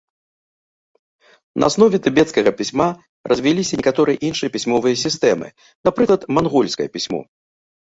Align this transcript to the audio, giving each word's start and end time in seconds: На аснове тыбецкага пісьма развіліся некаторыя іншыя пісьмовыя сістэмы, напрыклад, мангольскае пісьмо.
На 1.63 1.69
аснове 1.73 1.97
тыбецкага 2.07 2.49
пісьма 2.63 2.89
развіліся 3.33 3.73
некаторыя 3.85 4.23
іншыя 4.33 4.49
пісьмовыя 4.59 4.95
сістэмы, 5.07 5.47
напрыклад, 5.91 6.31
мангольскае 6.37 6.89
пісьмо. 6.99 7.21